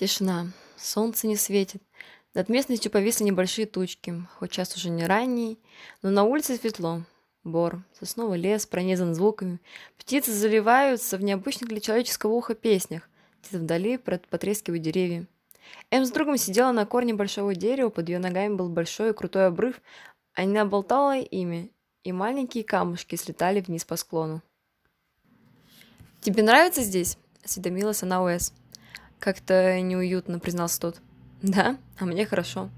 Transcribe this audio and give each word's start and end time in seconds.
Тишина. 0.00 0.46
Солнце 0.78 1.26
не 1.26 1.36
светит. 1.36 1.82
Над 2.32 2.48
местностью 2.48 2.90
повисли 2.90 3.24
небольшие 3.24 3.66
тучки, 3.66 4.14
хоть 4.38 4.50
час 4.50 4.74
уже 4.74 4.88
не 4.88 5.04
ранний, 5.04 5.58
но 6.00 6.08
на 6.08 6.24
улице 6.24 6.56
светло. 6.56 7.02
Бор, 7.44 7.82
сосновый 7.92 8.38
лес 8.38 8.64
пронизан 8.64 9.14
звуками, 9.14 9.60
птицы 9.98 10.32
заливаются 10.32 11.18
в 11.18 11.22
необычных 11.22 11.68
для 11.68 11.80
человеческого 11.80 12.32
уха 12.32 12.54
песнях, 12.54 13.10
где-то 13.42 13.62
вдали 13.62 13.98
потрескивают 13.98 14.82
деревья. 14.82 15.26
Эм 15.90 16.06
с 16.06 16.10
другом 16.10 16.38
сидела 16.38 16.72
на 16.72 16.86
корне 16.86 17.12
большого 17.12 17.54
дерева, 17.54 17.90
под 17.90 18.08
ее 18.08 18.20
ногами 18.20 18.54
был 18.54 18.70
большой 18.70 19.10
и 19.10 19.12
крутой 19.12 19.48
обрыв, 19.48 19.82
она 20.32 20.64
болтала 20.64 21.18
ими, 21.18 21.70
и 22.04 22.12
маленькие 22.12 22.64
камушки 22.64 23.16
слетали 23.16 23.60
вниз 23.60 23.84
по 23.84 23.96
склону. 23.96 24.40
«Тебе 26.22 26.42
нравится 26.42 26.80
здесь?»– 26.80 27.18
осведомилась 27.44 28.02
она 28.02 28.24
Уэс. 28.24 28.54
Как-то 29.20 29.78
неуютно, 29.80 30.38
признался 30.38 30.80
тот. 30.80 31.00
Да, 31.42 31.76
а 31.98 32.06
мне 32.06 32.24
хорошо. 32.24 32.70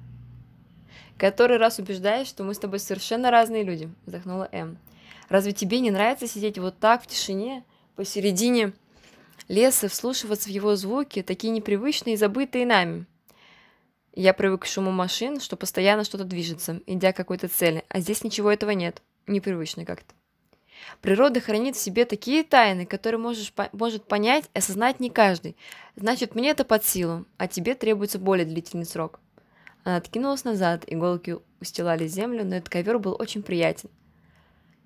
Который 1.17 1.57
раз 1.57 1.79
убеждаешь, 1.79 2.27
что 2.27 2.43
мы 2.43 2.53
с 2.53 2.59
тобой 2.59 2.81
совершенно 2.81 3.31
разные 3.31 3.63
люди, 3.63 3.89
вздохнула 4.07 4.49
М. 4.51 4.77
Разве 5.29 5.53
тебе 5.53 5.79
не 5.79 5.93
нравится 5.93 6.27
сидеть 6.27 6.59
вот 6.59 6.79
так 6.79 7.05
в 7.05 7.07
тишине, 7.07 7.65
посередине 7.95 8.73
леса, 9.47 9.89
вслушиваться 9.89 10.49
в 10.49 10.53
его 10.53 10.75
звуки, 10.75 11.23
такие 11.23 11.53
непривычные 11.53 12.15
и 12.15 12.19
забытые 12.19 12.67
нами? 12.67 13.07
Я 14.13 14.35
привык 14.35 14.63
к 14.63 14.67
шуму 14.67 14.91
машин, 14.91 15.41
что 15.41 15.57
постоянно 15.57 16.03
что-то 16.03 16.25
движется, 16.25 16.81
идя 16.87 17.13
к 17.13 17.17
какой-то 17.17 17.47
цели, 17.47 17.85
а 17.89 18.01
здесь 18.01 18.25
ничего 18.25 18.51
этого 18.51 18.73
нет. 18.73 19.01
Непривычно 19.29 19.85
как-то. 19.85 20.13
Природа 21.01 21.41
хранит 21.41 21.77
в 21.77 21.81
себе 21.81 22.05
такие 22.05 22.45
тайны, 22.45 22.87
которые 22.87 23.19
можешь, 23.19 23.53
может 23.73 24.05
понять 24.05 24.45
и 24.55 24.59
осознать 24.59 25.01
не 25.01 25.11
каждый. 25.11 25.57
Значит, 25.97 26.35
мне 26.35 26.51
это 26.51 26.65
под 26.65 26.85
силу, 26.85 27.25
а 27.39 27.49
тебе 27.49 27.75
требуется 27.75 28.19
более 28.19 28.47
длительный 28.47 28.87
срок. 28.87 29.21
Она 29.85 29.97
откинулась 29.97 30.45
назад, 30.45 30.85
иголки 30.87 31.39
устилали 31.61 32.07
землю, 32.07 32.45
но 32.45 32.57
этот 32.57 32.69
ковер 32.69 32.99
был 32.99 33.17
очень 33.19 33.43
приятен. 33.43 33.91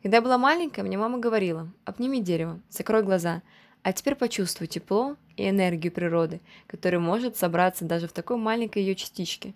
Когда 0.03 0.19
я 0.19 0.23
была 0.23 0.39
маленькая, 0.39 0.83
мне 0.83 0.97
мама 0.97 1.19
говорила, 1.19 1.69
обними 1.85 2.21
дерево, 2.21 2.61
закрой 2.71 3.03
глаза, 3.03 3.43
а 3.83 3.93
теперь 3.93 4.15
почувствуй 4.15 4.69
тепло 4.69 5.17
и 5.37 5.49
энергию 5.49 5.93
природы, 5.93 6.41
которая 6.67 7.01
может 7.01 7.37
собраться 7.37 7.85
даже 7.85 8.09
в 8.09 8.13
такой 8.13 8.37
маленькой 8.37 8.83
ее 8.83 8.95
частичке. 8.95 9.55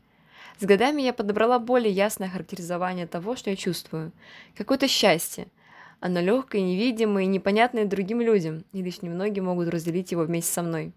С 0.58 0.64
годами 0.64 1.00
я 1.02 1.12
подобрала 1.14 1.58
более 1.58 1.92
ясное 1.92 2.28
характеризование 2.28 3.06
того, 3.06 3.34
что 3.34 3.48
я 3.50 3.56
чувствую. 3.56 4.12
Какое-то 4.56 4.88
счастье– 4.88 5.46
оно 6.00 6.20
легкое, 6.20 6.62
невидимое 6.62 7.24
и 7.24 7.28
непонятное 7.28 7.84
другим 7.84 8.20
людям, 8.20 8.64
и 8.72 8.82
лишь 8.82 9.02
немногие 9.02 9.42
могут 9.42 9.68
разделить 9.68 10.12
его 10.12 10.22
вместе 10.24 10.52
со 10.52 10.62
мной. 10.62 10.92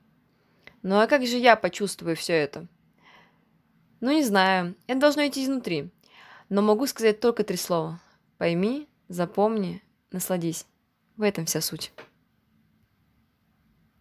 Ну 0.81 0.99
а 0.99 1.07
как 1.07 1.25
же 1.25 1.37
я 1.37 1.55
почувствую 1.55 2.15
все 2.15 2.33
это? 2.33 2.67
Ну 3.99 4.11
не 4.11 4.23
знаю, 4.23 4.75
это 4.87 4.99
должно 4.99 5.27
идти 5.27 5.43
изнутри. 5.43 5.89
Но 6.49 6.61
могу 6.61 6.87
сказать 6.87 7.19
только 7.19 7.43
три 7.43 7.57
слова. 7.57 8.01
Пойми, 8.37 8.87
запомни, 9.07 9.81
насладись. 10.11 10.65
В 11.17 11.21
этом 11.21 11.45
вся 11.45 11.61
суть. 11.61 11.91